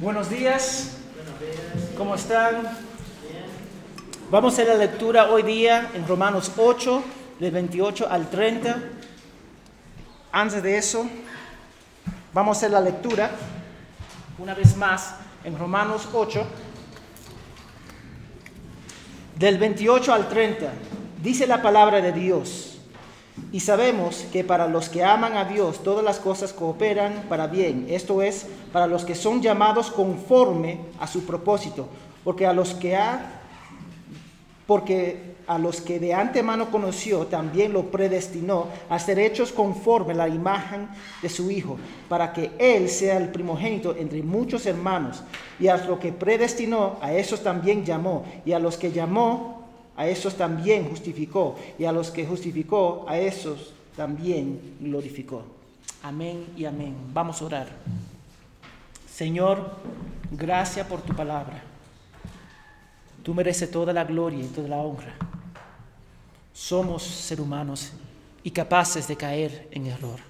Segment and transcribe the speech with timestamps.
[0.00, 0.92] Buenos días.
[1.94, 2.62] ¿Cómo están?
[4.30, 7.04] Vamos a la lectura hoy día en Romanos 8,
[7.38, 8.78] del 28 al 30.
[10.32, 11.06] Antes de eso,
[12.32, 13.30] vamos a la lectura
[14.38, 16.46] una vez más en Romanos 8,
[19.36, 20.72] del 28 al 30.
[21.22, 22.69] Dice la palabra de Dios.
[23.52, 27.86] Y sabemos que para los que aman a Dios todas las cosas cooperan para bien,
[27.88, 31.88] esto es, para los que son llamados conforme a su propósito,
[32.22, 33.36] porque a los que ha
[34.66, 40.16] porque a los que de antemano conoció también lo predestinó a ser hechos conforme a
[40.16, 40.88] la imagen
[41.20, 41.76] de su Hijo,
[42.08, 45.24] para que Él sea el primogénito entre muchos hermanos.
[45.58, 48.24] Y a los que predestinó, a esos también llamó.
[48.44, 49.59] Y a los que llamó,
[50.00, 55.44] a esos también justificó, y a los que justificó, a esos también glorificó.
[56.02, 56.96] Amén y amén.
[57.12, 57.68] Vamos a orar.
[59.12, 59.76] Señor,
[60.30, 61.62] gracias por tu palabra.
[63.22, 65.14] Tú mereces toda la gloria y toda la honra.
[66.54, 67.92] Somos seres humanos
[68.42, 70.20] y capaces de caer en error.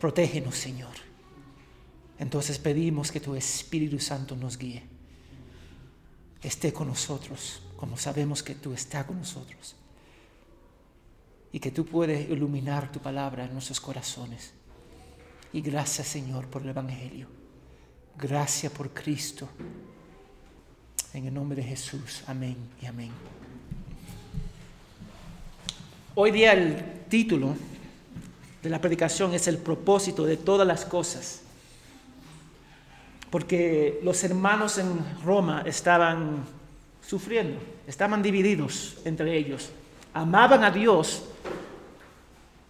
[0.00, 0.94] Protégenos, Señor.
[2.18, 4.93] Entonces pedimos que tu Espíritu Santo nos guíe.
[6.44, 9.74] Esté con nosotros como sabemos que tú estás con nosotros
[11.52, 14.52] y que tú puedes iluminar tu palabra en nuestros corazones.
[15.52, 17.28] Y gracias Señor por el Evangelio.
[18.16, 19.48] Gracias por Cristo.
[21.12, 22.22] En el nombre de Jesús.
[22.26, 23.12] Amén y amén.
[26.16, 27.54] Hoy día el título
[28.62, 31.43] de la predicación es el propósito de todas las cosas.
[33.34, 36.44] Porque los hermanos en Roma estaban
[37.04, 39.70] sufriendo, estaban divididos entre ellos.
[40.12, 41.24] Amaban a Dios,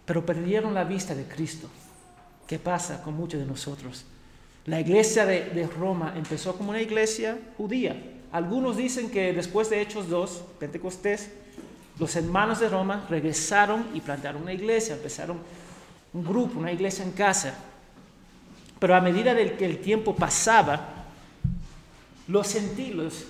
[0.05, 1.67] pero perdieron la vista de Cristo.
[2.47, 4.05] ¿Qué pasa con muchos de nosotros?
[4.65, 7.95] La iglesia de, Roma empezó como una iglesia judía.
[8.31, 11.29] Algunos dicen que después de Hechos 2, Pentecostés,
[11.99, 15.37] los hermanos de Roma regresaron y plantaron una iglesia, empezaron
[16.11, 17.53] un grupo, una iglesia en casa.
[18.79, 21.05] Pero a medida del que el tiempo pasaba,
[22.27, 23.25] los gentiles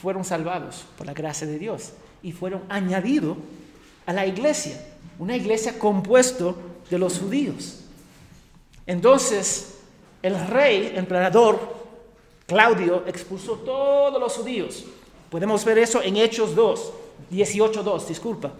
[0.00, 1.92] fueron salvados por la gracia de Dios
[2.22, 3.36] y fueron añadidos
[4.06, 4.84] a la iglesia,
[5.18, 6.56] una iglesia compuesto
[6.90, 7.80] de los judíos.
[8.86, 9.78] Entonces,
[10.22, 11.82] el rey, emperador
[12.46, 14.84] Claudio, expulsó todos los judíos.
[15.30, 16.92] Podemos ver eso en Hechos 2,
[17.30, 18.52] 18.2, disculpa.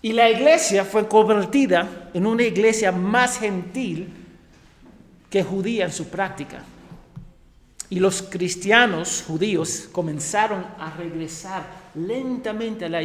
[0.00, 4.17] Y la iglesia fue convertida en una iglesia más gentil
[5.30, 6.64] que judía en su práctica.
[7.90, 13.00] Y los cristianos judíos comenzaron a regresar lentamente a la,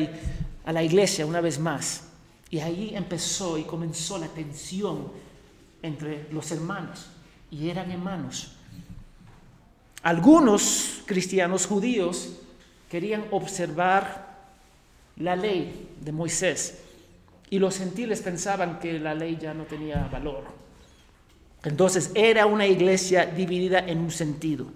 [0.66, 2.10] a la iglesia una vez más.
[2.50, 5.12] Y ahí empezó y comenzó la tensión
[5.82, 7.08] entre los hermanos.
[7.50, 8.52] Y eran hermanos.
[10.02, 12.34] Algunos cristianos judíos
[12.90, 14.34] querían observar
[15.16, 16.80] la ley de Moisés
[17.50, 20.63] y los gentiles pensaban que la ley ya no tenía valor.
[21.64, 24.68] Entonces era una iglesia dividida en un sentido,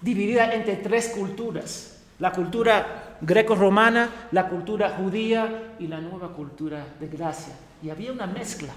[0.00, 7.08] dividida entre tres culturas, la cultura greco-romana, la cultura judía y la nueva cultura de
[7.08, 7.54] gracia.
[7.82, 8.72] Y había una mezcla.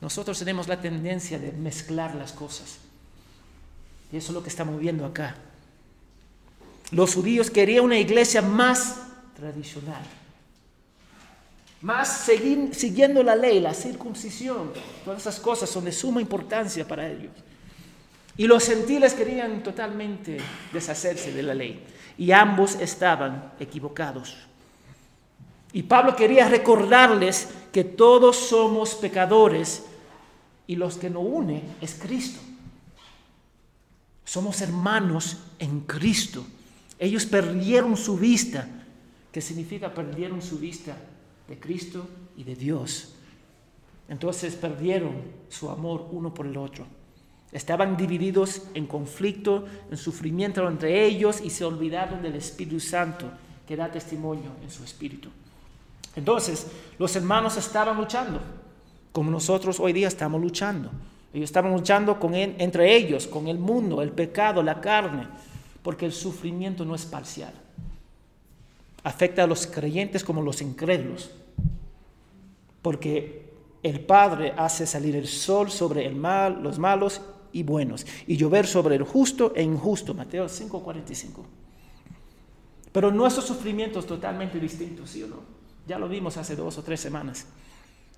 [0.00, 2.78] Nosotros tenemos la tendencia de mezclar las cosas.
[4.12, 5.36] Y eso es lo que estamos viendo acá.
[6.90, 9.02] Los judíos querían una iglesia más
[9.36, 10.02] tradicional,
[11.80, 12.26] más
[12.72, 14.72] siguiendo la ley, la circuncisión,
[15.04, 17.30] todas esas cosas son de suma importancia para ellos.
[18.36, 20.38] Y los gentiles querían totalmente
[20.72, 21.84] deshacerse de la ley.
[22.16, 24.36] Y ambos estaban equivocados.
[25.72, 29.84] Y Pablo quería recordarles que todos somos pecadores
[30.66, 32.40] y los que nos une es Cristo.
[34.24, 36.46] Somos hermanos en Cristo.
[36.98, 38.68] Ellos perdieron su vista.
[39.32, 40.96] ¿Qué significa perdieron su vista?
[41.48, 43.14] De Cristo y de Dios.
[44.08, 45.14] Entonces perdieron
[45.48, 46.86] su amor uno por el otro.
[47.50, 53.26] Estaban divididos en conflicto, en sufrimiento entre ellos y se olvidaron del Espíritu Santo
[53.66, 55.30] que da testimonio en su espíritu.
[56.14, 56.66] Entonces,
[56.98, 58.40] los hermanos estaban luchando,
[59.12, 60.90] como nosotros hoy día estamos luchando.
[61.32, 65.26] Ellos estaban luchando con entre ellos, con el mundo, el pecado, la carne,
[65.82, 67.52] porque el sufrimiento no es parcial
[69.08, 71.30] afecta a los creyentes como los incrédulos,
[72.82, 73.48] porque
[73.82, 78.66] el Padre hace salir el sol sobre el mal, los malos y buenos, y llover
[78.66, 80.12] sobre el justo e injusto.
[80.12, 81.46] Mateo 5:45.
[82.92, 85.40] Pero nuestro sufrimiento es totalmente distinto, ¿sí o no?
[85.86, 87.46] Ya lo vimos hace dos o tres semanas.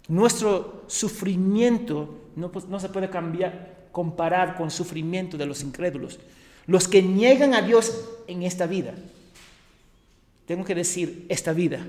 [0.08, 6.19] Nuestro sufrimiento no, pues, se puede cambiar, comparar con el sufrimiento de los incrédulos.
[6.66, 8.94] Los que niegan a Dios en esta vida,
[10.50, 11.87] tengo que decir esta vida,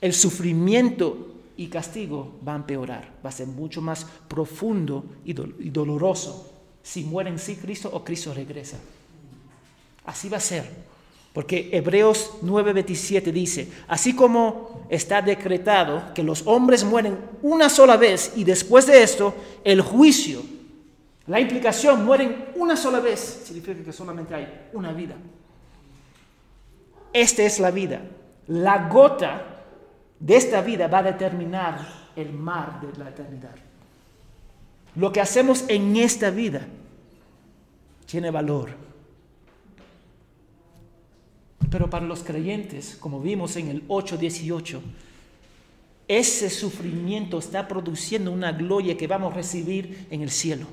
[0.00, 6.52] el sufrimiento y castigo va a empeorar, va a ser mucho más profundo y, doloroso
[6.84, 8.78] si muere en sí Cristo o Cristo regresa.
[10.04, 10.70] Así va a ser.
[11.32, 18.34] Porque Hebreos 9:27 dice, así como está decretado que los hombres mueren una sola vez
[18.36, 19.34] y después de esto
[19.64, 20.42] el juicio,
[21.26, 25.16] la implicación, mueren una sola vez, significa que solamente hay una vida.
[27.12, 28.02] Esta es la vida.
[28.46, 29.42] La gota
[30.18, 31.78] de esta vida va a determinar
[32.16, 33.54] el mar de la eternidad.
[34.94, 36.66] Lo que hacemos en esta vida
[38.06, 38.70] tiene valor.
[41.70, 44.80] Pero para los creyentes, como vimos en el 8.18,
[46.06, 50.66] ese sufrimiento está produciendo una gloria que vamos a recibir en el cielo.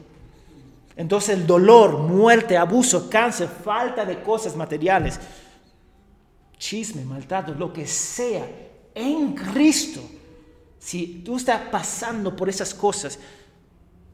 [0.97, 5.17] Entonces el dolor, muerte, abuso, cáncer, falta de cosas materiales,
[6.59, 8.45] chisme, maltrato, lo que sea,
[8.93, 10.01] en Cristo,
[10.77, 13.17] si tú estás pasando por esas cosas,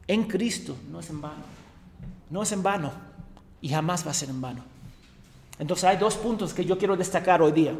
[0.06, 1.44] en Cristo no es en vano.
[2.30, 2.92] No es en vano
[3.60, 4.64] y jamás va a ser en vano.
[5.58, 7.74] Entonces hay dos puntos que yo quiero destacar hoy día.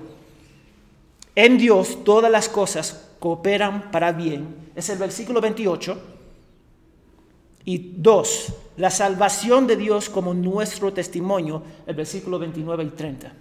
[1.34, 4.70] En Dios todas las cosas cooperan para bien.
[4.74, 6.00] Es el versículo 28.
[7.66, 13.32] Y dos, la salvación de Dios como nuestro testimonio, el versículo 29 y 30.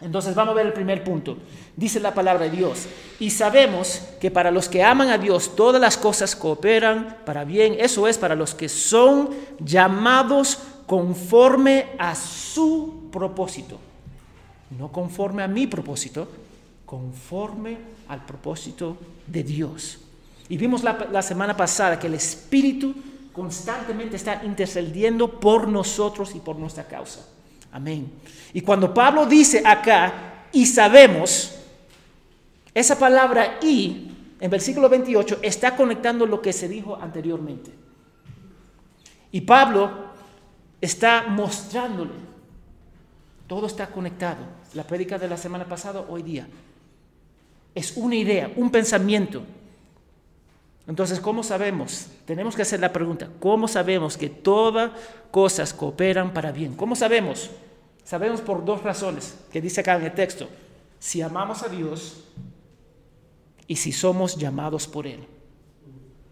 [0.00, 1.38] Entonces vamos a ver el primer punto.
[1.76, 2.86] Dice la palabra de Dios.
[3.18, 7.76] Y sabemos que para los que aman a Dios todas las cosas cooperan para bien.
[7.78, 13.78] Eso es para los que son llamados conforme a su propósito.
[14.78, 16.28] No conforme a mi propósito,
[16.86, 17.78] conforme
[18.08, 18.96] al propósito
[19.26, 19.98] de Dios.
[20.48, 22.94] Y vimos la, semana pasada que el Espíritu
[23.32, 27.26] constantemente está intercediendo por nosotros y por nuestra causa.
[27.72, 28.10] Amén.
[28.52, 31.54] Y cuando Pablo dice acá, y sabemos,
[32.74, 34.10] esa palabra y,
[34.40, 37.70] en versículo 28, está conectando lo que se dijo anteriormente.
[39.30, 39.90] Y Pablo
[40.80, 42.12] está mostrándole.
[43.46, 44.38] Todo está conectado.
[44.74, 46.46] La prédica de la semana pasada, hoy día.
[47.74, 49.42] Es una idea, un pensamiento.
[50.88, 52.06] Entonces, ¿cómo sabemos?
[52.24, 54.90] Tenemos que hacer la pregunta, ¿cómo sabemos que todas
[55.30, 56.74] cosas cooperan para bien?
[56.74, 57.50] ¿Cómo sabemos?
[58.04, 60.48] Sabemos por dos razones que dice acá en el texto.
[60.98, 62.24] Si amamos a Dios
[63.66, 65.26] y si somos llamados por Él.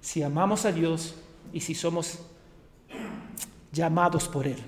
[0.00, 1.14] Si amamos a Dios
[1.52, 2.18] y si somos
[3.72, 4.58] llamados por Él.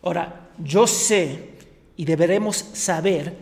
[0.00, 1.54] Ahora, yo sé
[1.96, 3.36] y deberemos saber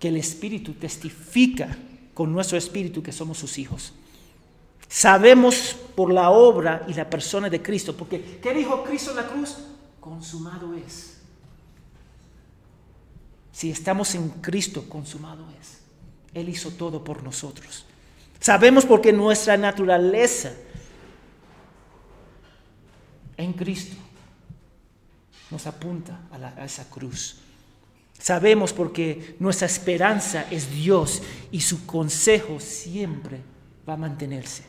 [0.00, 1.76] que el Espíritu testifica
[2.18, 3.92] con nuestro Espíritu que somos sus hijos.
[4.88, 9.28] Sabemos por la obra y la persona de Cristo, porque ¿qué dijo Cristo en la
[9.28, 9.56] cruz?
[10.00, 11.18] Consumado es.
[13.52, 15.78] Si estamos en Cristo, consumado es.
[16.34, 17.86] Él hizo todo por nosotros.
[18.40, 20.50] Sabemos porque nuestra naturaleza
[23.36, 23.94] en Cristo
[25.52, 27.36] nos apunta a, esa cruz.
[28.18, 31.22] Sabemos porque nuestra esperanza es Dios
[31.52, 33.40] y su consejo siempre
[33.88, 34.64] va a mantenerse.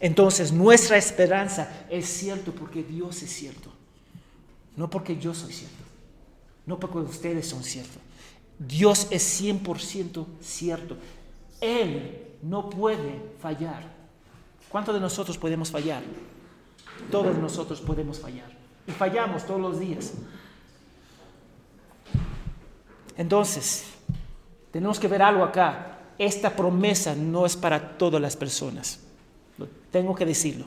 [0.00, 3.70] Entonces nuestra esperanza es cierto porque Dios es cierto,
[4.76, 5.84] no porque yo soy cierto,
[6.66, 8.00] no porque ustedes son ciertos.
[8.58, 10.96] Dios es 100% cierto.
[11.60, 13.82] Él no puede fallar.
[14.68, 16.02] ¿Cuántos de nosotros podemos fallar?
[17.10, 18.50] Todos nosotros podemos fallar.
[18.86, 20.12] Y fallamos todos los días.
[23.18, 23.84] Entonces,
[24.72, 25.98] tenemos que ver algo acá.
[26.16, 29.00] Esta promesa no es para todas las personas.
[29.90, 30.66] Tengo que decirlo.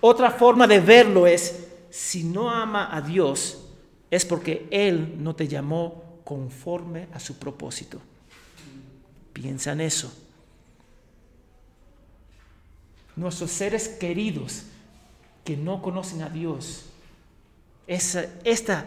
[0.00, 3.64] Otra forma de verlo es, si no ama a Dios,
[4.10, 8.00] es porque Él no te llamó conforme a su propósito.
[9.32, 10.12] Piensa en eso.
[13.14, 14.64] Nuestros seres queridos
[15.44, 16.86] que no conocen a Dios.
[17.86, 18.86] Esta,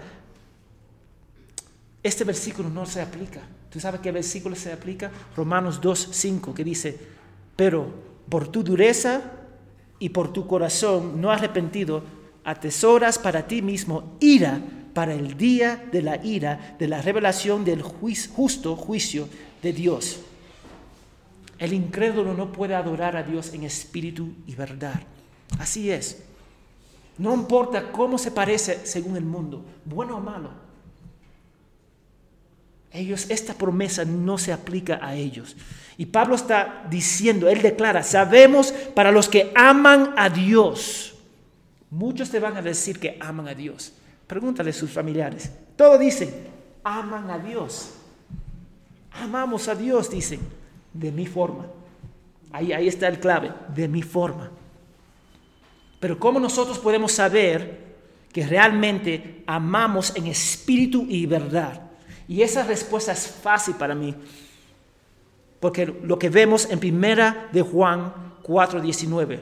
[2.02, 3.42] este versículo no se aplica.
[3.70, 5.12] ¿Tú sabes qué versículo se aplica?
[5.36, 6.98] Romanos 2, 5, que dice,
[7.56, 7.92] pero
[8.30, 9.22] por tu dureza
[10.00, 12.04] y por tu corazón no arrepentido,
[12.44, 14.62] atesoras para ti mismo ira
[14.94, 19.28] para el día de la ira, de la revelación del justo juicio
[19.62, 20.22] de Dios.
[21.58, 25.02] El incrédulo no puede adorar a Dios en espíritu y verdad.
[25.60, 26.24] Así es.
[27.18, 30.69] No importa cómo se parece según el mundo, bueno o malo.
[32.92, 35.56] Ellos, esta promesa no se aplica a ellos.
[35.98, 41.16] Y Pablo está diciendo, él declara, sabemos para los que aman a Dios.
[41.92, 43.94] Muchos te van a decir que aman a Dios.
[44.26, 45.52] Pregúntale a sus familiares.
[45.76, 46.30] Todos dicen,
[46.84, 47.92] aman a Dios.
[49.12, 50.40] Amamos a Dios, dicen,
[50.94, 51.68] de mi forma.
[52.52, 54.50] Ahí, ahí está el clave, de mi forma.
[56.00, 57.90] Pero ¿cómo nosotros podemos saber
[58.32, 61.89] que realmente amamos en espíritu y verdad?
[62.30, 64.14] Y esa respuesta es fácil para mí,
[65.60, 69.40] porque lo que vemos en primera de Juan 4:19,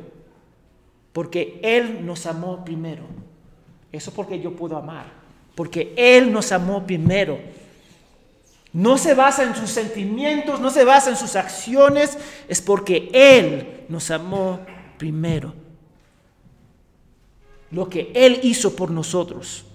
[1.12, 3.04] porque Él nos amó primero.
[3.92, 5.12] Eso porque yo puedo amar,
[5.54, 7.38] porque Él nos amó primero.
[8.72, 12.18] No se basa en sus sentimientos, no se basa en sus acciones,
[12.48, 14.62] es porque Él nos amó
[14.98, 15.54] primero.
[17.70, 19.67] Lo que Él hizo por nosotros.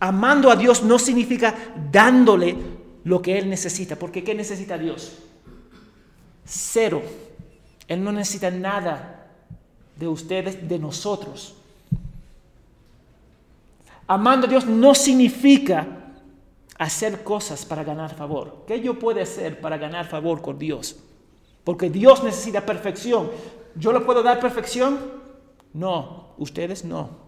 [0.00, 1.54] Amando a Dios no significa
[1.90, 2.56] dándole
[3.04, 5.18] lo que Él necesita, porque ¿qué necesita Dios?
[6.44, 7.02] Cero.
[7.88, 9.26] Él no necesita nada
[9.96, 11.56] de ustedes, de nosotros.
[14.06, 15.86] Amando a Dios no significa
[16.78, 18.64] hacer cosas para ganar favor.
[18.66, 20.96] ¿Qué yo puedo hacer para ganar favor con Dios?
[21.64, 23.30] Porque Dios necesita perfección.
[23.74, 24.98] ¿Yo le puedo dar perfección?
[25.74, 27.27] No, ustedes no.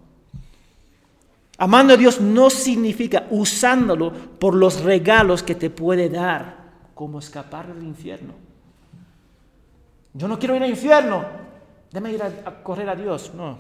[1.61, 7.75] Amando a Dios no significa usándolo por los regalos que te puede dar, como escapar
[7.75, 8.33] del infierno.
[10.15, 11.23] Yo no quiero ir al infierno,
[11.93, 13.33] déme ir a, correr a Dios.
[13.35, 13.59] No.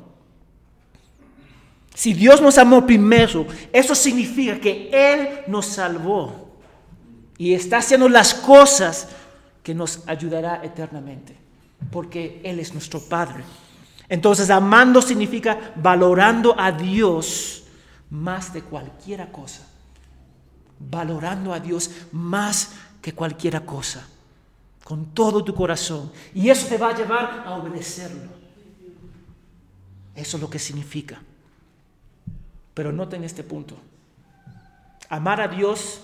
[1.94, 6.56] Si Dios nos amó primero, eso significa que Él nos salvó
[7.36, 9.10] y está haciendo las cosas
[9.62, 11.36] que nos ayudará eternamente,
[11.90, 13.44] porque Él es nuestro Padre.
[14.08, 17.59] Entonces, amando significa valorando a Dios
[18.10, 19.66] más de cualquiera cosa,
[20.78, 24.06] valorando a Dios más que cualquiera cosa,
[24.84, 26.12] con todo tu corazón.
[26.34, 28.30] Y eso te va a llevar a obedecerlo.
[30.14, 31.22] Eso es lo que significa.
[32.74, 33.76] Pero noten este punto.
[35.08, 36.02] Amar a Dios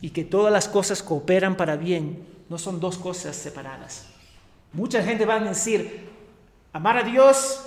[0.00, 4.06] y que todas las cosas cooperan para bien no son dos cosas separadas.
[4.72, 6.10] Mucha gente va a decir,
[6.72, 7.64] amar a Dios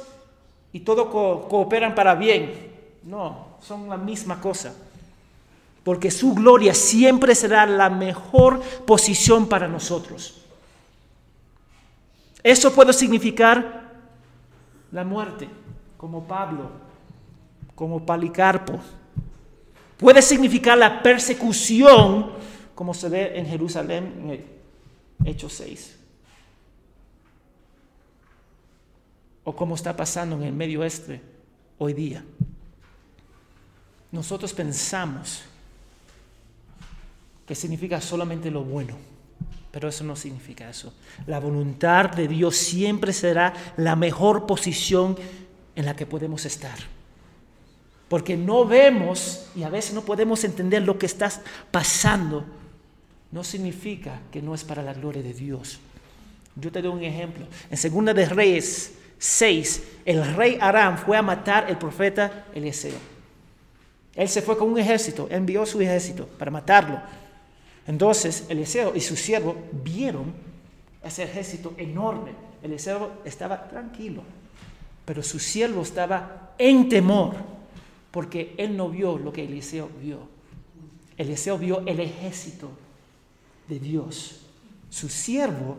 [0.73, 1.09] y todo
[1.47, 2.71] cooperan para bien.
[3.03, 4.75] No, son la misma cosa.
[5.83, 10.41] Porque su gloria siempre será la mejor posición para nosotros.
[12.43, 13.93] Eso puede significar
[14.91, 15.49] la muerte,
[15.97, 16.71] como Pablo,
[17.75, 18.79] como Palicarpo.
[19.97, 22.31] Puede significar la persecución,
[22.75, 25.99] como se ve en Jerusalén en Hechos 6.
[29.45, 31.21] O como está pasando en el Medio Oeste
[31.79, 32.23] hoy día
[34.11, 35.43] nosotros pensamos
[37.45, 38.95] que significa solamente lo bueno,
[39.71, 40.93] pero eso no significa eso.
[41.25, 45.17] La voluntad de Dios siempre será la mejor posición
[45.75, 46.77] en la que podemos estar.
[48.09, 51.29] Porque no vemos y a veces no podemos entender lo que está
[51.71, 52.45] pasando.
[53.31, 55.79] No significa que no es para la gloria de Dios.
[56.55, 57.45] Yo te doy un ejemplo.
[57.69, 63.16] En Segunda de Reyes 6, el rey Aram fue a matar el profeta Eliseo.
[64.17, 66.99] Él se fue con un ejército, envió su ejército para matarlo.
[67.85, 70.33] Entonces Eliseo y su siervo vieron
[71.03, 72.31] ese ejército enorme.
[72.63, 74.23] Eliseo estaba tranquilo,
[75.05, 77.35] pero su siervo estaba en temor
[78.09, 80.17] porque él no vio lo que Eliseo vio.
[81.15, 82.71] Eliseo vio el ejército
[83.67, 84.41] de Dios.
[84.89, 85.77] Su siervo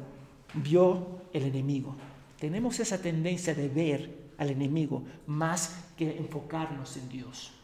[0.55, 1.97] vio el enemigo.
[2.39, 7.58] Tenemos esa tendencia de ver al enemigo más que enfocarnos en Dios.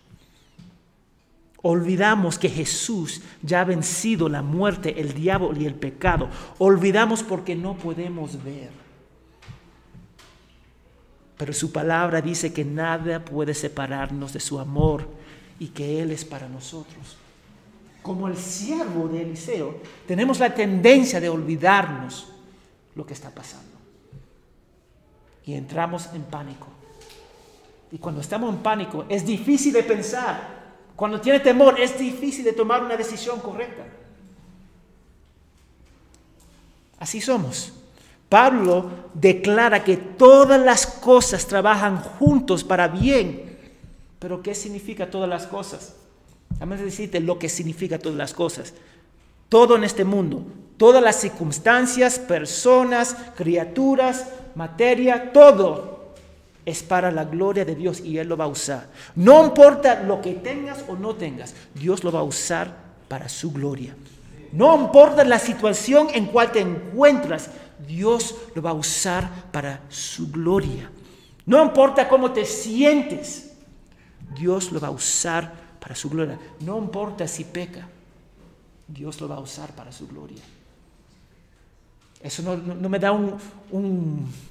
[1.67, 6.29] Olvidamos que Jesús ya ha vencido la muerte, el diablo y el pecado.
[6.59, 8.69] Olvidamos porque no podemos ver.
[11.39, 15.09] Pero su palabra dice que nada puede separarnos de su amor
[15.59, 17.17] y que Él es para nosotros.
[18.03, 22.29] Como el siervo de Eliseo, tenemos la tendencia de olvidarnos
[22.95, 23.79] lo que está pasando.
[25.47, 26.67] Y entramos en pánico.
[27.91, 30.54] Y cuando estamos en pánico es difícil de pensar
[30.97, 33.85] cuando tiene temor es difícil de tomar una decisión correcta.
[36.99, 37.73] Así somos.
[38.29, 43.59] Pablo declara que todas las cosas trabajan juntos para bien.
[44.19, 45.97] Pero ¿qué significa todas las cosas?
[46.59, 48.75] Vamos a decirte lo que significa todas las cosas.
[49.49, 50.45] Todo en este mundo,
[50.77, 55.94] todas las circunstancias, personas, criaturas, materia, todo
[56.67, 58.89] es para la gloria de Dios y Él lo va a usar.
[59.15, 62.75] No importa lo que tengas o no tengas, Dios lo va a usar
[63.09, 63.95] para su gloria.
[64.53, 67.51] No importa la situación en cual te encuentras,
[67.87, 70.91] Dios lo va a usar para su gloria.
[71.45, 73.53] No importa cómo te sientes,
[74.35, 76.39] Dios lo va a usar para su gloria.
[76.61, 77.87] No importa si peca,
[78.89, 80.43] Dios lo va a usar para su gloria.
[82.23, 83.37] Eso no, me da un,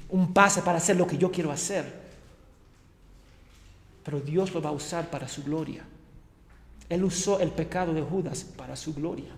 [0.10, 2.03] un pase para hacer lo que yo quiero hacer.
[4.04, 5.84] Pero Dios lo va a usar para su gloria.
[6.90, 9.32] Él usó el pecado de Judas para su gloria.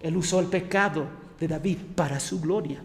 [0.00, 1.06] Él usó el pecado
[1.38, 2.82] de David para su gloria.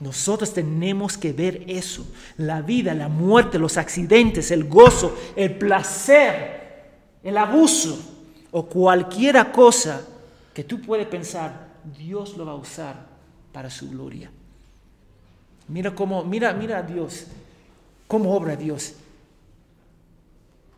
[0.00, 2.06] Nosotros tenemos que ver eso.
[2.36, 6.58] La vida, la muerte, los accidentes, el gozo, el placer,
[7.22, 7.98] el abuso
[8.50, 10.06] o cualquiera cosa
[10.54, 13.06] que tú puedes pensar, Dios lo va a usar
[13.52, 14.30] para su gloria.
[15.68, 17.26] Mira cómo, mira, mira a Dios,
[18.08, 18.94] cómo obra Dios.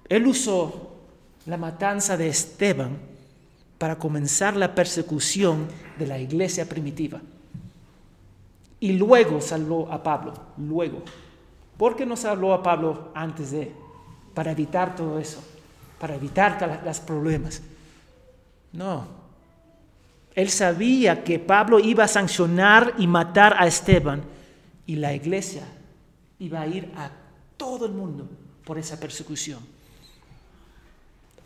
[0.08, 0.90] Él usó
[1.46, 2.98] la matanza de Esteban
[3.78, 5.68] para comenzar la persecución
[5.98, 7.20] de la iglesia primitiva.
[8.80, 11.02] Y luego salvó a Pablo, luego.
[11.78, 13.72] ¿Por qué no salvó a Pablo antes de?
[14.34, 15.42] Para evitar todo eso,
[15.98, 17.62] para evitar los problemas.
[18.72, 19.06] No.
[20.34, 24.22] Él sabía que Pablo iba a sancionar y matar a Esteban
[24.86, 25.62] y la iglesia
[26.38, 27.10] iba a ir a
[27.60, 28.26] todo el mundo
[28.64, 29.60] por esa persecución.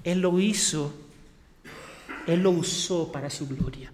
[0.05, 0.93] Él lo hizo,
[2.29, 3.93] Él lo usó para su gloria.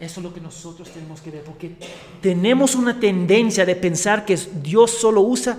[0.00, 1.76] Eso es lo que nosotros tenemos que ver, porque
[2.20, 5.56] tenemos una tendencia de pensar que Dios solo usa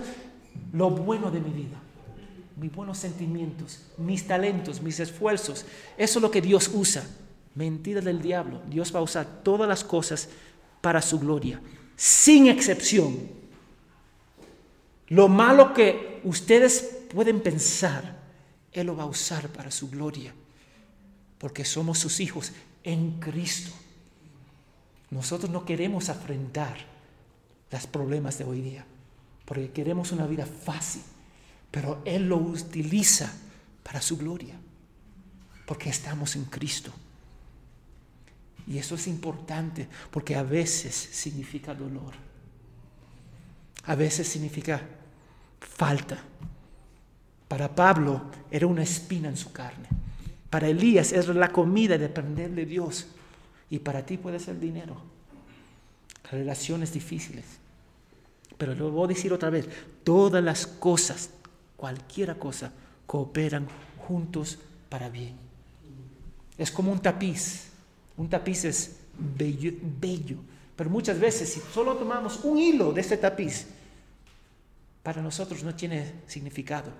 [0.74, 1.80] lo bueno de mi vida,
[2.60, 5.64] mis buenos sentimientos, mis talentos, mis esfuerzos.
[5.96, 7.08] Eso es lo que Dios usa.
[7.54, 8.60] Mentira del diablo.
[8.68, 10.28] Dios va a usar todas las cosas
[10.82, 11.58] para su gloria,
[11.96, 13.43] sin excepción.
[15.08, 18.18] Lo malo que ustedes pueden pensar,
[18.72, 20.34] Él lo va a usar para su gloria,
[21.38, 23.72] porque somos sus hijos en Cristo.
[25.10, 26.78] Nosotros no queremos afrontar
[27.70, 28.86] los problemas de hoy día,
[29.44, 31.02] porque queremos una vida fácil,
[31.70, 33.32] pero Él lo utiliza
[33.82, 34.54] para su gloria,
[35.66, 36.92] porque estamos en Cristo.
[38.66, 42.14] Y eso es importante, porque a veces significa dolor,
[43.86, 44.80] a veces significa
[45.60, 46.18] falta.
[47.48, 49.88] Para Pablo era una espina en su carne.
[50.50, 53.06] Para Elías era la comida de depender de Dios.
[53.70, 54.96] Y para ti puede ser dinero.
[56.30, 57.44] Relaciones difíciles.
[58.56, 59.68] Pero lo voy a decir otra vez.
[60.04, 61.30] Todas las cosas,
[61.76, 62.72] cualquiera cosa,
[63.06, 63.66] cooperan
[64.06, 65.34] juntos para bien.
[66.56, 67.68] Es como un tapiz.
[68.16, 70.36] Un tapiz es bello, bello.
[70.76, 73.66] Pero muchas veces si solo tomamos un hilo de ese tapiz,
[75.02, 76.90] para nosotros no tiene significado.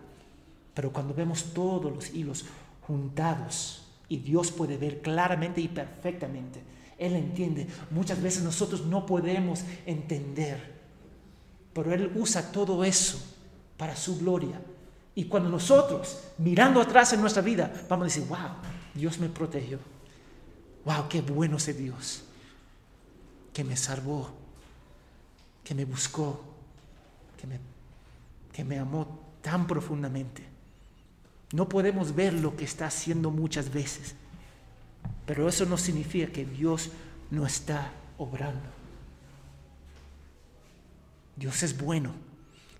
[0.74, 2.44] Pero cuando vemos todos los hilos
[2.86, 6.62] juntados, y Dios puede ver claramente y perfectamente.
[6.98, 7.66] Él entiende.
[7.90, 10.74] Muchas veces nosotros no podemos entender,
[11.72, 13.18] pero Él usa todo eso
[13.76, 14.60] para su gloria.
[15.14, 18.56] Y cuando nosotros, mirando atrás en nuestra vida, vamos a decir, wow,
[18.94, 19.78] Dios me protegió.
[20.84, 22.24] Wow, qué bueno ese Dios
[23.54, 24.30] que me salvó,
[25.62, 26.44] que me buscó,
[27.40, 27.60] que me,
[28.52, 30.42] que me amó tan profundamente.
[31.52, 34.16] No podemos ver lo que está haciendo muchas veces,
[35.24, 36.90] pero eso no significa que Dios
[37.30, 38.68] no está obrando.
[41.36, 42.10] Dios es bueno.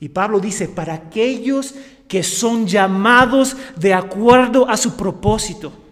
[0.01, 1.75] Y Pablo dice, para aquellos
[2.09, 5.84] que son llamados de acuerdo a su propósito.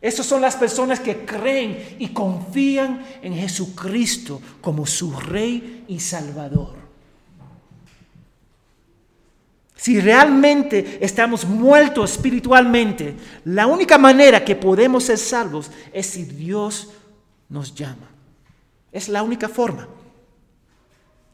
[0.00, 6.76] Esas son las personas que creen y confían en Jesucristo como su Rey y Salvador.
[9.74, 16.88] Si realmente estamos muertos espiritualmente, la única manera que podemos ser salvos es si Dios
[17.48, 18.10] nos llama.
[18.92, 19.88] Es la única forma.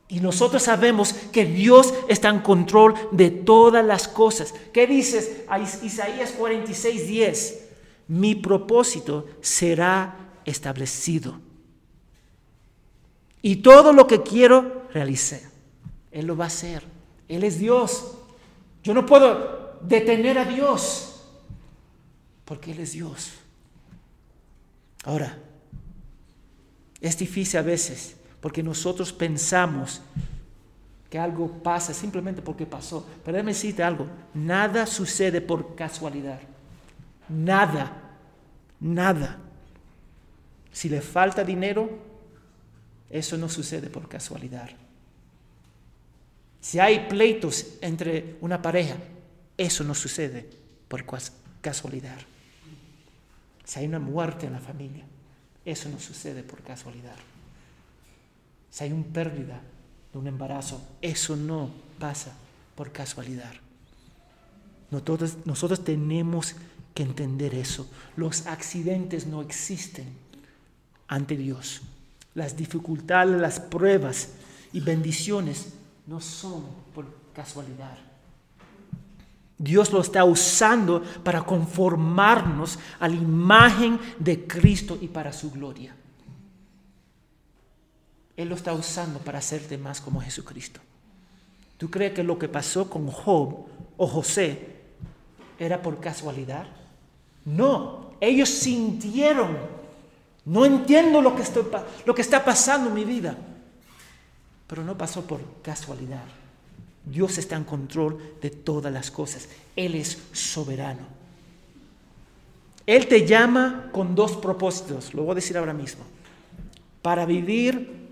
[0.08, 4.54] Y nosotros sabemos que Dios está en control de todas las cosas.
[4.72, 7.63] ¿Qué dices a Isaías 46, 10?
[8.08, 11.40] Mi propósito será establecido.
[13.42, 15.40] Y todo lo que quiero realizar,
[16.10, 16.82] Él lo va a hacer.
[17.28, 18.18] Él es Dios.
[18.82, 21.22] Yo no puedo detener a Dios,
[22.44, 23.32] porque Él es Dios.
[25.04, 25.38] Ahora,
[27.00, 30.00] es difícil a veces, porque nosotros pensamos
[31.10, 33.06] que algo pasa simplemente porque pasó.
[33.22, 36.40] Pero déjame decirte algo, nada sucede por casualidad.
[37.28, 38.16] Nada,
[38.80, 39.38] nada.
[40.72, 41.88] Si le falta dinero,
[43.10, 44.70] eso no sucede por casualidad.
[46.60, 48.96] Si hay pleitos entre una pareja,
[49.56, 50.48] eso no sucede
[50.88, 51.04] por
[51.60, 52.18] casualidad.
[53.64, 55.04] Si hay una muerte en la familia,
[55.64, 57.16] eso no sucede por casualidad.
[58.70, 59.60] Si hay una pérdida
[60.12, 62.32] de un embarazo, eso no pasa
[62.74, 63.52] por casualidad.
[64.90, 66.56] Nosotros, tenemos
[66.94, 67.90] que entender eso.
[68.16, 70.06] Los accidentes no existen
[71.08, 71.82] ante Dios.
[72.34, 74.30] Las dificultades, las pruebas
[74.72, 75.72] y bendiciones
[76.06, 77.98] no son por casualidad.
[79.56, 85.94] Dios lo está usando para conformarnos a la imagen de Cristo y para su gloria.
[88.36, 90.80] Él lo está usando para hacerte más como Jesucristo.
[91.78, 94.74] ¿Tú crees que lo que pasó con Job o José
[95.58, 96.66] era por casualidad?
[97.44, 99.56] No, ellos sintieron,
[100.44, 101.42] no entiendo lo que,
[102.22, 103.36] está pasando en mi vida,
[104.66, 106.24] pero no pasó por casualidad.
[107.04, 109.48] Dios está en control de todas las cosas.
[109.76, 111.02] Él es soberano.
[112.86, 116.04] Él te llama con dos propósitos, lo voy a decir ahora mismo.
[117.02, 118.04] Para vivir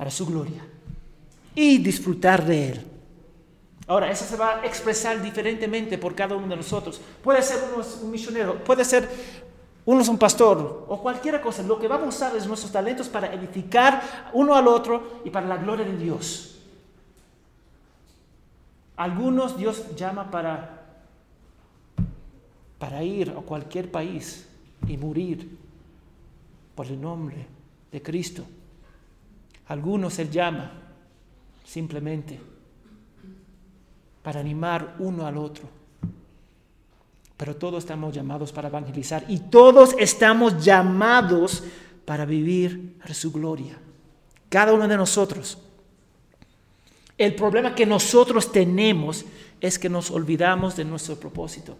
[0.00, 0.64] para su gloria
[1.54, 2.86] y disfrutar de Él.
[3.90, 7.00] Ahora, eso se va a expresar diferentemente por cada uno de nosotros.
[7.24, 9.08] Puede ser uno un misionero, puede ser
[9.84, 11.64] uno un pastor o cualquier cosa.
[11.64, 15.48] Lo que vamos a usar es nuestros talentos para edificar uno al otro y para
[15.48, 16.60] la gloria de Dios.
[18.96, 20.84] Algunos Dios llama para,
[22.78, 24.48] para ir a cualquier país
[24.86, 25.58] y morir
[26.76, 27.44] por el nombre
[27.90, 28.44] de Cristo.
[29.66, 30.70] Algunos Él llama
[31.64, 32.38] simplemente
[34.30, 35.64] para animar uno al otro.
[37.36, 41.64] Pero todos estamos llamados para evangelizar y todos estamos llamados
[42.04, 43.76] para vivir su gloria.
[44.48, 45.58] Cada uno de nosotros.
[47.18, 49.24] El problema que nosotros tenemos
[49.60, 51.76] es que nos olvidamos de nuestro propósito.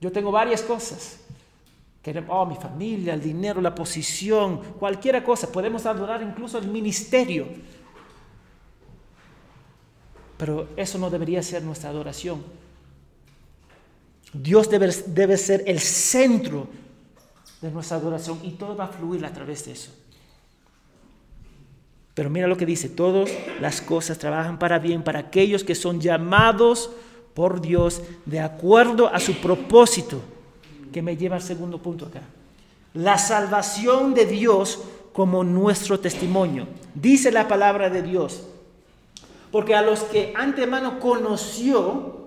[0.00, 1.20] Yo tengo varias cosas.
[2.26, 5.52] oh, mi familia, el dinero, la posición, cualquier cosa.
[5.52, 7.46] Podemos adorar incluso el ministerio.
[10.38, 12.42] Pero eso no debería ser nuestra adoración.
[14.32, 16.68] Dios debe, debe ser el centro
[17.60, 19.92] de nuestra adoración y todo va a fluir a través de eso.
[22.14, 26.00] Pero mira lo que dice, todas las cosas trabajan para bien para aquellos que son
[26.00, 26.90] llamados
[27.32, 30.20] por Dios de acuerdo a su propósito,
[30.92, 32.22] que me lleva al segundo punto acá.
[32.94, 34.80] La salvación de Dios
[35.12, 36.66] como nuestro testimonio.
[36.94, 38.42] Dice la palabra de Dios.
[39.50, 42.18] Porque a los que antemano conoció,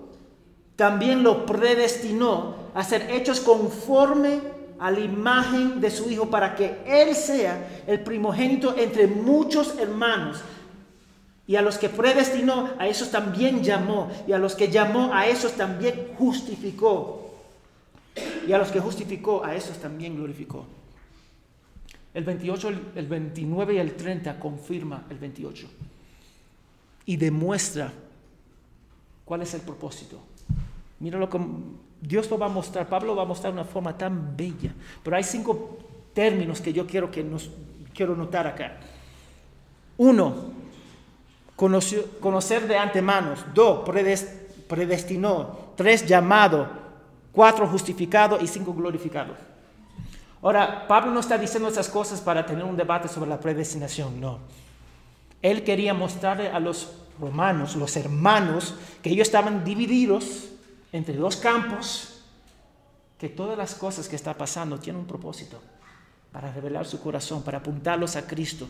[0.76, 4.40] también lo predestinó a ser hechos conforme
[4.78, 10.40] a la imagen de su Hijo para que Él sea el primogénito entre muchos hermanos.
[11.46, 14.10] Y a los que predestinó, a esos también llamó.
[14.26, 17.34] Y a los que llamó, a esos también justificó.
[18.46, 20.66] Y a los que justificó, a esos también glorificó.
[22.14, 25.68] El 28, el 29 y el 30 confirma el 28.
[27.04, 27.92] Y demuestra
[29.24, 30.18] cuál es el propósito.
[31.00, 31.40] Mira lo que
[32.00, 34.72] Dios lo va a mostrar, Pablo va a mostrar de una forma tan bella.
[35.02, 35.78] Pero hay cinco
[36.12, 37.50] términos que yo quiero, que nos,
[37.94, 38.78] quiero notar acá.
[39.96, 40.52] Uno,
[41.56, 43.34] conocer de antemano.
[43.54, 43.88] Dos,
[44.68, 45.72] predestinó.
[45.76, 46.68] Tres, llamado.
[47.30, 48.38] Cuatro, justificado.
[48.40, 49.34] Y cinco, glorificado.
[50.42, 54.40] Ahora, Pablo no está diciendo esas cosas para tener un debate sobre la predestinación, no.
[55.42, 60.48] Él quería mostrarle a los romanos, los hermanos, que ellos estaban divididos
[60.92, 62.22] entre dos campos,
[63.18, 65.60] que todas las cosas que está pasando tienen un propósito
[66.32, 68.66] para revelar su corazón, para apuntarlos a Cristo.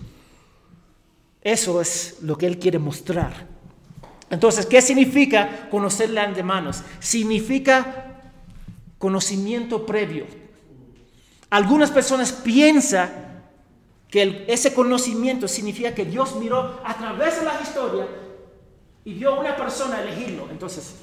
[1.43, 3.47] Eso es lo que Él quiere mostrar.
[4.31, 6.83] Entonces, ¿qué significa conocerle antemanos?
[7.01, 8.21] Significa
[8.99, 10.27] conocimiento previo.
[11.51, 13.32] Algunas personas piensan
[14.13, 18.07] que ese conocimiento significa que Dios miró a través de la historia
[19.07, 20.49] y vio a una persona elegirlo.
[20.51, 20.97] Entonces,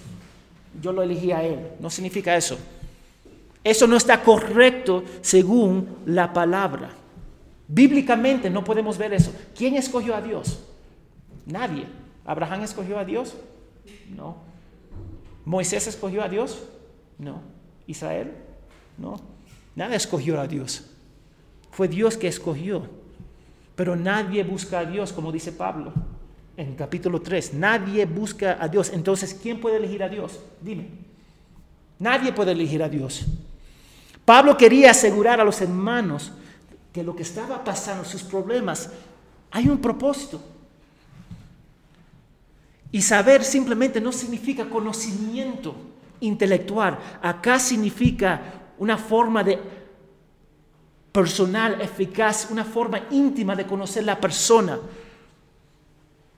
[0.80, 1.72] yo lo elegí a él.
[1.80, 2.56] No significa eso.
[3.64, 6.92] Eso no está correcto según la palabra.
[7.68, 9.34] Bíblicamente no podemos ver eso.
[9.58, 10.60] ¿Quién escogió a Dios?
[11.48, 11.88] Nadie.
[12.26, 13.34] ¿Abraham escogió a Dios?
[14.16, 14.38] No.
[15.46, 16.62] ¿Moisés escogió a Dios?
[17.18, 17.42] No.
[17.88, 18.34] ¿Israel?
[19.00, 19.20] No.
[19.76, 20.86] Nadie escogió a Dios.
[21.72, 22.99] Fue Dios que escogió.
[23.80, 25.94] Pero nadie busca a Dios, como dice Pablo
[26.58, 28.92] en capítulo 3, nadie busca a Dios.
[28.94, 30.38] Entonces, ¿quién puede elegir a Dios?
[30.60, 30.90] Dime.
[31.98, 33.26] Nadie puede elegir a Dios.
[34.26, 36.34] Pablo quería asegurar a los hermanos
[36.92, 38.90] que lo que estaba pasando, sus problemas,
[39.50, 40.42] hay un propósito.
[42.92, 45.74] Y saber simplemente no significa conocimiento.
[46.20, 47.00] intelectual.
[47.22, 48.42] Acá significa
[48.78, 49.79] una forma de
[51.12, 54.80] personal, eficaz, una forma íntima de conocer la persona.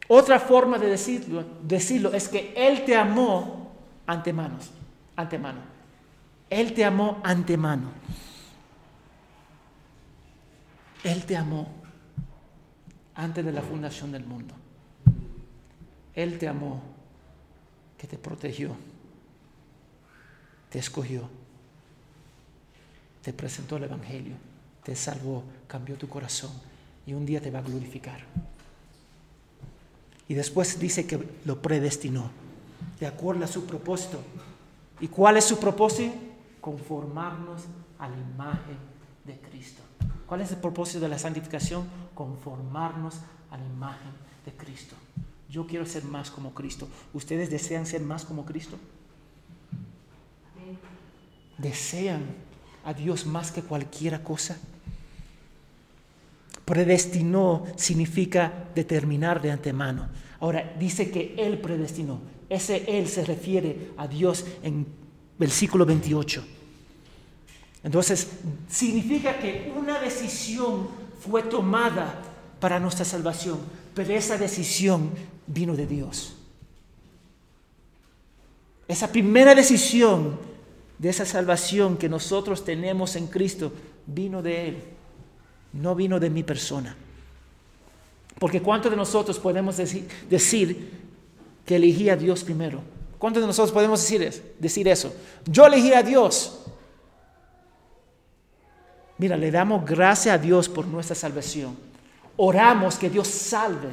[0.07, 3.71] Otra forma de decirlo, decirlo es que Él te amó
[4.05, 4.57] antemano,
[5.15, 5.59] antemano.
[6.49, 7.91] Él te amó antemano.
[11.03, 11.67] Él te amó
[13.15, 14.53] antes de la fundación del mundo.
[16.13, 16.81] Él te amó,
[17.97, 18.75] que te protegió,
[20.69, 21.29] te escogió,
[23.21, 24.35] te presentó el Evangelio,
[24.83, 26.51] te salvó, cambió tu corazón
[27.05, 28.21] y un día te va a glorificar.
[30.27, 32.31] Y después dice que lo predestinó,
[32.99, 34.21] de acuerdo a su propósito.
[34.99, 36.13] ¿Y cuál es su propósito?
[36.61, 37.63] Conformarnos
[37.99, 38.77] a la imagen
[39.25, 39.81] de Cristo.
[40.25, 41.85] ¿Cuál es el propósito de la santificación?
[42.15, 43.15] Conformarnos
[43.49, 44.11] a la imagen
[44.45, 44.95] de Cristo.
[45.49, 46.87] Yo quiero ser más como Cristo.
[47.13, 48.77] ¿Ustedes desean ser más como Cristo?
[51.57, 52.23] ¿Desean
[52.85, 54.57] a Dios más que cualquier cosa?
[56.65, 60.09] Predestinó significa determinar de antemano.
[60.39, 62.21] Ahora, dice que Él predestinó.
[62.49, 64.85] Ese Él se refiere a Dios en
[65.37, 66.43] versículo 28.
[67.83, 68.27] Entonces,
[68.69, 70.87] significa que una decisión
[71.19, 72.21] fue tomada
[72.59, 73.59] para nuestra salvación,
[73.93, 75.11] pero esa decisión
[75.47, 76.35] vino de Dios.
[78.87, 80.37] Esa primera decisión
[81.01, 83.73] de esa salvación que nosotros tenemos en Cristo
[84.05, 84.83] vino de Él,
[85.73, 86.95] no vino de mi persona.
[88.37, 90.91] Porque ¿cuántos de nosotros podemos decir, decir
[91.65, 92.83] que elegí a Dios primero?
[93.17, 95.11] ¿Cuántos de nosotros podemos decir, decir eso?
[95.43, 96.65] Yo elegí a Dios.
[99.17, 101.75] Mira, le damos gracias a Dios por nuestra salvación.
[102.37, 103.89] Oramos que Dios salve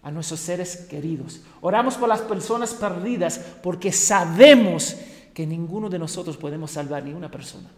[0.00, 1.40] a nuestros seres queridos.
[1.60, 7.30] Oramos por las personas perdidas porque sabemos que ninguno de nosotros podemos salvar ni una
[7.30, 7.68] persona.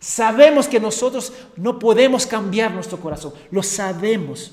[0.00, 3.32] Sabemos que nosotros no podemos cambiar nuestro corazón.
[3.50, 4.52] Lo sabemos.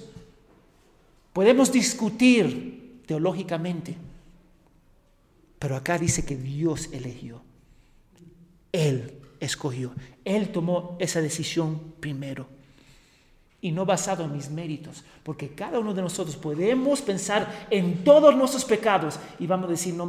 [1.32, 3.96] Podemos discutir teológicamente.
[5.60, 7.42] Pero acá dice que Dios eligió.
[8.72, 9.94] Él escogió.
[10.24, 12.48] Él tomó esa decisión primero.
[13.62, 18.36] Y no basado en mis méritos, porque cada uno de nosotros podemos pensar en todos
[18.36, 20.06] nuestros pecados y vamos a decir, no,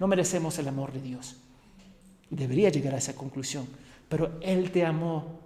[0.00, 1.36] no merecemos el amor de Dios.
[2.30, 3.66] Debería llegar a esa conclusión,
[4.08, 5.40] pero Él te amó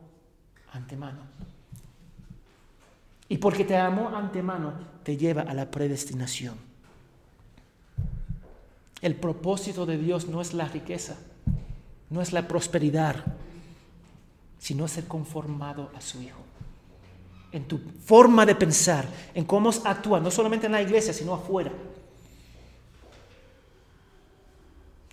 [0.73, 1.19] antemano.
[3.29, 6.57] Y porque te amó antemano, te lleva a la predestinación.
[9.03, 11.17] El propósito de Dios no es la riqueza,
[12.11, 13.17] no es la prosperidad,
[14.59, 16.41] sino ser conformado a su Hijo.
[17.53, 21.71] En tu forma de pensar, en cómo actúas, no solamente en la iglesia, sino afuera.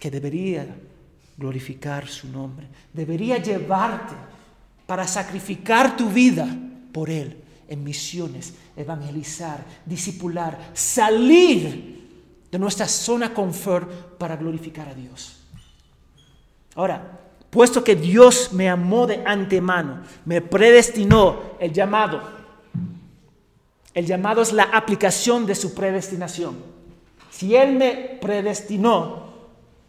[0.06, 0.68] Que debería
[1.36, 4.14] glorificar su nombre, debería llevarte
[4.86, 6.48] para sacrificar tu vida
[6.94, 7.36] por Él
[7.68, 12.08] en misiones, evangelizar, discipular, salir
[12.52, 13.90] de nuestra zona confort
[14.20, 15.40] para glorificar a Dios.
[16.76, 22.22] Ahora, puesto que Dios me amó de antemano, me predestinó el llamado.
[23.92, 26.58] El llamado es la aplicación de su predestinación.
[27.32, 29.25] Si Él me predestinó,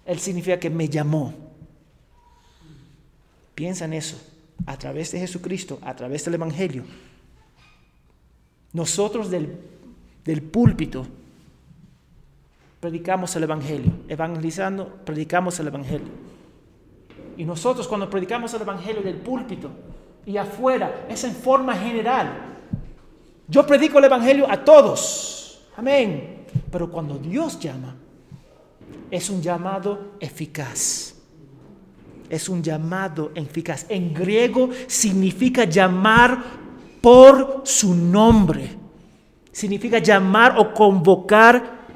[0.06, 1.34] Él significa que me llamó.
[3.54, 4.16] Piensa en eso,
[4.64, 6.84] a través de Jesucristo, a través del Evangelio.
[8.72, 9.58] Nosotros del,
[10.24, 11.06] del púlpito
[12.80, 16.08] predicamos el Evangelio, evangelizando, predicamos el Evangelio.
[17.36, 19.70] Y nosotros cuando predicamos el Evangelio del púlpito
[20.24, 22.32] y afuera, es en forma general.
[23.48, 25.66] Yo predico el Evangelio a todos.
[25.76, 26.44] Amén.
[26.70, 27.95] Pero cuando Dios llama,
[29.10, 31.14] es un llamado eficaz.
[32.28, 33.86] Es un llamado eficaz.
[33.88, 36.42] En griego significa llamar
[37.00, 38.70] por su nombre.
[39.52, 41.86] Significa llamar o convocar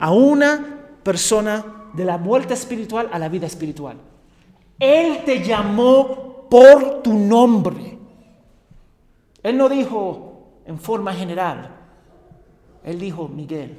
[0.00, 3.96] a una persona de la muerte espiritual a la vida espiritual.
[4.78, 7.98] Él te llamó por tu nombre.
[9.42, 11.70] Él no dijo en forma general.
[12.82, 13.78] Él dijo Miguel.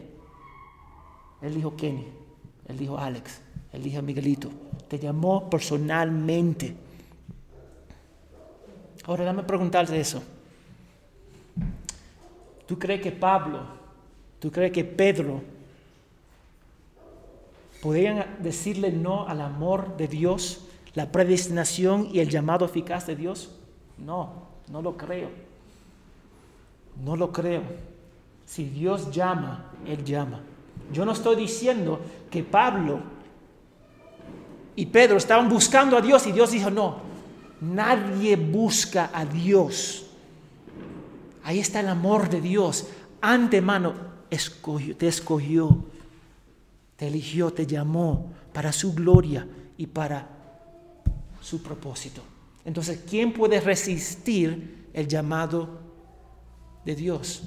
[1.41, 2.24] Él dijo Kenny.
[2.67, 3.41] Él dijo Alex.
[3.73, 4.49] Él dijo Miguelito.
[4.87, 6.75] Te llamó personalmente.
[9.05, 10.23] Ahora dame preguntarte eso.
[12.65, 13.61] ¿Tú crees que Pablo,
[14.39, 15.41] tú crees que Pedro
[17.81, 23.51] podían decirle no al amor de Dios la predestinación y el llamado eficaz de Dios?
[23.97, 25.29] No, no lo creo.
[27.03, 27.61] No lo creo.
[28.45, 30.41] Si Dios llama, Él llama.
[30.91, 32.99] Yo no estoy diciendo que Pablo
[34.75, 36.97] y Pedro estaban buscando a Dios y Dios dijo, no,
[37.61, 40.05] nadie busca a Dios.
[41.43, 42.87] Ahí está el amor de Dios.
[43.21, 43.93] Antemano
[44.29, 45.85] escogió, te escogió,
[46.95, 50.27] te eligió, te llamó para su gloria y para
[51.41, 52.21] su propósito.
[52.65, 55.79] Entonces, ¿quién puede resistir el llamado
[56.83, 57.43] de Dios?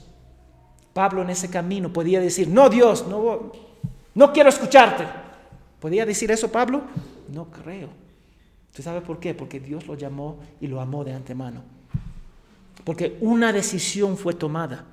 [0.98, 3.52] Pablo en ese camino podía decir, no Dios, no,
[4.16, 5.04] no quiero escucharte.
[5.78, 6.82] ¿Podía decir eso Pablo?
[7.32, 7.88] No creo.
[8.74, 9.32] ¿Tú sabes por qué?
[9.32, 11.62] Porque Dios lo llamó y lo amó de antemano.
[12.82, 14.86] Porque una decisión fue tomada.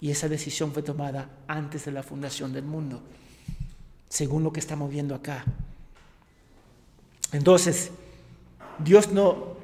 [0.00, 3.02] Y esa decisión fue tomada antes de la fundación del mundo,
[4.08, 5.44] según lo que estamos viendo acá.
[7.32, 7.90] Entonces,
[8.78, 9.56] Dios no,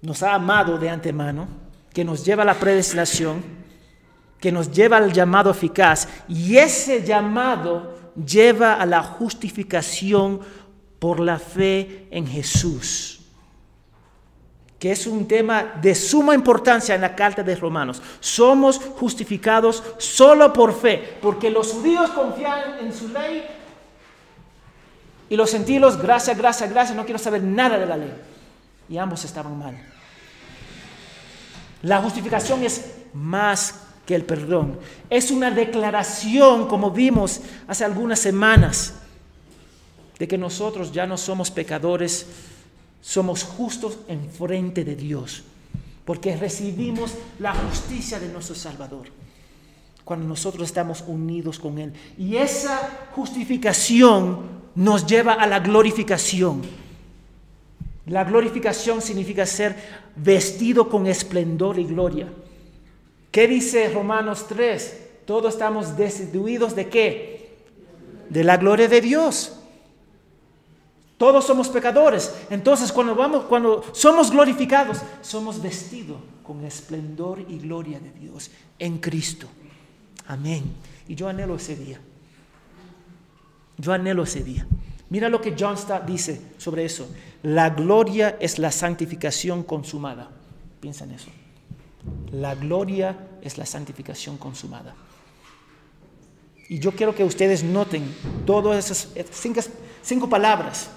[0.00, 1.48] nos ha amado de antemano,
[1.92, 3.57] que nos lleva a la predestinación,
[4.40, 10.40] que nos lleva al llamado eficaz, y ese llamado lleva a la justificación
[10.98, 13.18] por la fe en Jesús
[14.78, 18.00] que es un tema de suma importancia en la carta de Romanos.
[18.20, 23.44] Somos justificados solo por fe, porque los judíos confían en su ley
[25.28, 28.14] y los gentiles, gracias, gracias, gracias, no quiero saber nada de la ley.
[28.88, 29.76] Y ambos estaban mal.
[31.82, 34.78] La justificación es más que el perdón.
[35.10, 38.94] Es una declaración, como vimos hace algunas semanas,
[40.18, 42.24] de que nosotros ya no somos pecadores,
[43.02, 45.44] somos justos en frente de Dios,
[46.06, 49.08] porque recibimos la justicia de nuestro Salvador
[50.06, 51.92] cuando nosotros estamos unidos con Él.
[52.16, 54.38] Y esa justificación
[54.74, 56.62] nos lleva a la glorificación.
[58.06, 59.76] La glorificación significa ser
[60.16, 62.26] vestido con esplendor y gloria.
[63.30, 65.06] ¿Qué dice Romanos 3?
[65.26, 67.56] Todos estamos destituidos de qué?
[68.28, 69.58] De la gloria de Dios.
[71.18, 72.34] Todos somos pecadores.
[72.48, 78.98] Entonces, cuando, vamos, cuando somos glorificados, somos vestidos con esplendor y gloria de Dios en
[78.98, 79.48] Cristo.
[80.28, 80.62] Amén.
[81.08, 82.00] Y yo anhelo ese día.
[83.76, 84.66] Yo anhelo ese día.
[85.10, 87.08] Mira lo que John Stott dice sobre eso.
[87.42, 90.30] La gloria es la santificación consumada.
[90.80, 91.28] Piensa en eso.
[92.32, 94.94] La gloria es la santificación consumada.
[96.68, 99.08] Y yo quiero que ustedes noten todas esas
[100.02, 100.90] cinco, palabras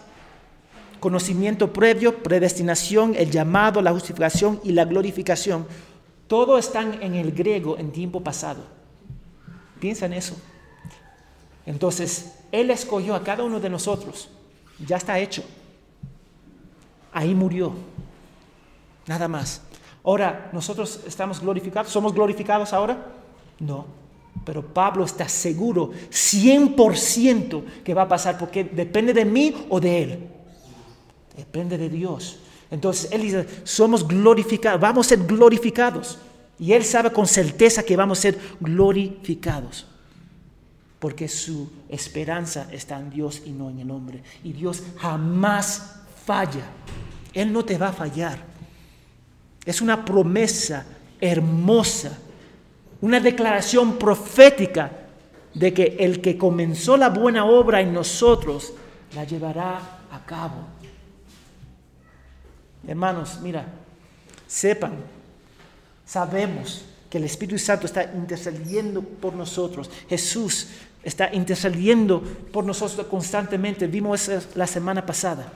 [1.01, 5.65] conocimiento previo, predestinación, el llamado, la justificación y la glorificación,
[6.27, 8.63] todo están en el griego en tiempo pasado.
[9.79, 10.39] Piensa en eso.
[11.65, 14.29] Entonces, Él escogió a cada uno de nosotros.
[14.85, 15.43] Ya está hecho.
[17.11, 17.73] Ahí murió.
[19.07, 19.61] Nada más.
[20.03, 21.91] Ahora, ¿nosotros estamos glorificados?
[21.91, 22.97] ¿Somos glorificados ahora?
[23.59, 23.85] No.
[24.45, 30.03] Pero Pablo está seguro 100% que va a pasar porque depende de mí o de
[30.03, 30.19] Él.
[31.37, 32.39] Depende de Dios.
[32.71, 36.17] Entonces Él dice, somos glorificados, vamos a ser glorificados.
[36.57, 39.85] Y Él sabe con certeza que vamos a ser glorificados.
[40.99, 44.23] Porque su esperanza está en Dios y no en el hombre.
[44.43, 46.63] Y Dios jamás falla.
[47.33, 48.50] Él no te va a fallar.
[49.65, 50.85] Es una promesa
[51.19, 52.17] hermosa,
[53.01, 54.91] una declaración profética
[55.53, 58.73] de que el que comenzó la buena obra en nosotros
[59.15, 59.79] la llevará
[60.11, 60.65] a cabo.
[62.87, 63.65] Hermanos, mira,
[64.47, 64.93] sepan,
[66.05, 69.89] sabemos que el Espíritu Santo está intercediendo por nosotros.
[70.09, 70.69] Jesús
[71.03, 73.85] está intercediendo por nosotros constantemente.
[73.87, 75.51] Vimos eso la semana pasada.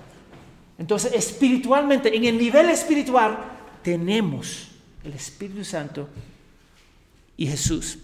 [0.78, 3.55] Entonces, espiritualmente, en el nivel espiritual,
[3.86, 4.70] tenemos
[5.04, 6.10] el Espíritu Santo
[7.38, 8.00] y Jesús.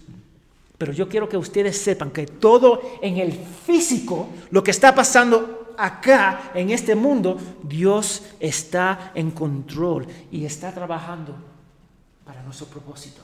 [0.78, 5.74] Pero yo quiero que ustedes sepan que todo en el físico, lo que está pasando
[5.76, 11.34] acá, en este mundo, Dios está en control y está trabajando
[12.24, 13.20] para nuestro propósito.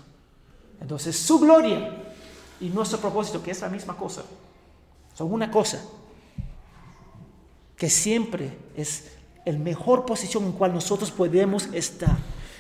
[0.81, 2.13] Entonces, su gloria
[2.61, 4.25] y nuestro propósito, que es la misma cosa,
[5.15, 5.81] son una cosa,
[7.77, 9.13] que siempre es
[9.45, 12.19] el mejor posición en cual nosotros podemos estar.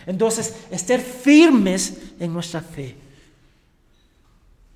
[0.09, 2.97] Entonces, estar firmes en nuestra fe.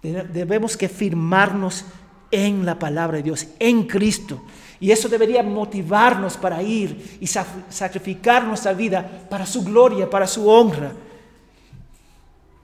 [0.03, 1.87] Debemos que firmarnos
[2.31, 4.43] en la palabra de Dios, en Cristo.
[4.79, 10.47] Y eso debería motivarnos para ir y sacrificar nuestra vida para su gloria, para su
[10.51, 10.93] honra.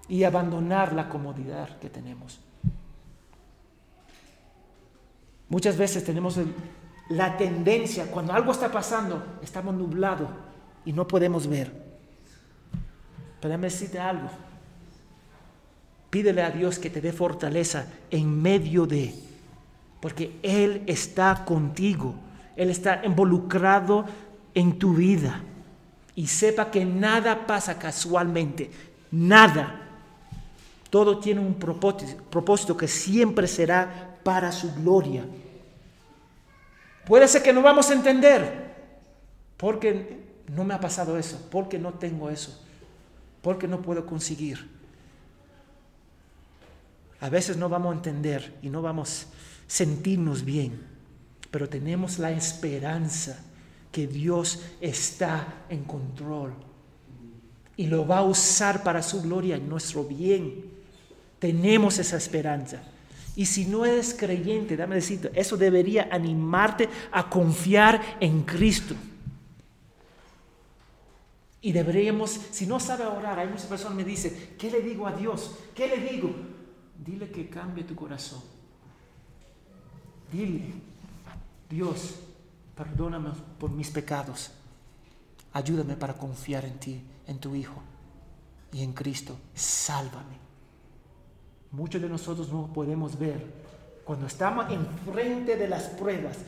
[0.07, 2.39] Y abandonar la comodidad que tenemos.
[5.49, 6.39] Muchas veces tenemos
[7.09, 10.29] la tendencia, cuando algo está pasando, estamos nublados
[10.85, 11.88] y no podemos ver.
[13.41, 14.29] Pero déjame decirte algo.
[16.11, 19.15] Pídele a Dios que te dé fortaleza en medio de
[20.01, 22.15] porque Él está contigo.
[22.57, 24.05] Él está involucrado
[24.55, 25.43] en tu vida.
[26.15, 28.71] Y sepa que nada pasa casualmente,
[29.11, 29.83] nada.
[30.91, 35.25] Todo tiene un propósito, propósito que siempre será para su gloria.
[37.07, 38.75] Puede ser que no vamos a entender,
[39.57, 40.19] porque
[40.53, 42.65] no me ha pasado eso, porque no tengo eso,
[43.43, 44.69] porque no puedo conseguir.
[47.21, 50.81] A veces no vamos a entender y no vamos a sentirnos bien,
[51.51, 53.45] pero tenemos la esperanza
[53.91, 56.53] que Dios está en control
[57.77, 60.65] y lo va a usar para su gloria y nuestro bien.
[61.39, 62.83] Tenemos esa esperanza.
[63.37, 68.97] Y si no eres creyente, dame decirte, eso debería animarte a confiar en Cristo.
[71.69, 75.07] Y deberíamos, si no sabe orar, hay muchas personas que me dicen, ¿qué le digo
[75.07, 75.55] a Dios?
[75.75, 76.31] ¿Qué le digo?
[77.05, 78.41] Dile que cambie tu corazón.
[80.33, 80.73] Dile,
[81.69, 82.21] Dios,
[82.75, 84.51] perdóname por mis pecados.
[85.53, 87.83] Ayúdame para confiar en ti, en tu Hijo
[88.73, 89.37] y en Cristo.
[89.53, 90.39] Sálvame.
[91.71, 93.45] Muchos de nosotros no podemos ver.
[94.07, 96.39] Cuando estamos enfrente de las pruebas,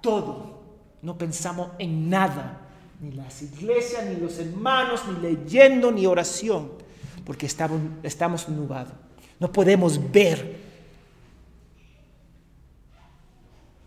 [0.00, 0.62] todo,
[1.02, 2.67] no pensamos en nada.
[3.00, 6.72] Ni las iglesias, ni los hermanos, ni leyendo, ni oración.
[7.24, 8.92] Porque estamos, estamos nubados.
[9.38, 10.68] No podemos ver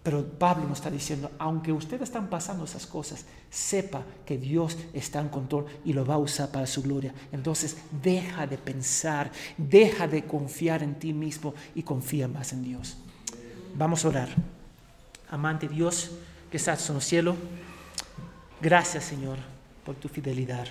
[0.03, 5.20] Pero Pablo nos está diciendo, aunque ustedes están pasando esas cosas, sepa que Dios está
[5.20, 7.14] en control y lo va a usar para su gloria.
[7.32, 12.97] Entonces deja de pensar, deja de confiar en ti mismo y confía más en Dios.
[13.76, 14.30] Vamos a orar.
[15.30, 16.12] Amante Dios
[16.49, 17.36] que estás en el cielo,
[18.62, 19.38] gracias Señor
[19.86, 20.68] por tu fidelidad.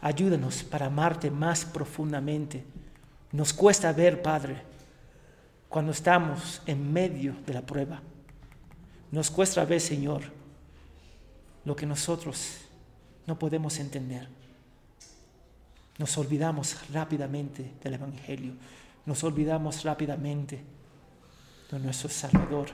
[0.00, 2.64] Ayúdanos para amarte más profundamente.
[3.32, 4.62] Nos cuesta ver, Padre,
[5.68, 8.00] cuando estamos en medio de la prueba.
[9.10, 10.22] Nos cuesta ver, Señor,
[11.64, 12.58] lo que nosotros
[13.26, 14.28] no podemos entender.
[15.98, 18.52] Nos olvidamos rápidamente del Evangelio.
[19.06, 20.62] Nos olvidamos rápidamente
[21.70, 22.68] de nuestro Salvador.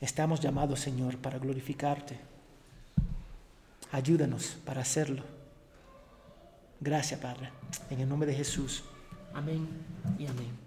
[0.00, 2.29] Estamos llamados, Señor, para glorificarte.
[3.92, 5.24] Ayúdanos para hacerlo.
[6.80, 7.50] Gracias, Padre.
[7.90, 8.84] En el nombre de Jesús.
[9.34, 9.68] Amén
[10.18, 10.59] y amén.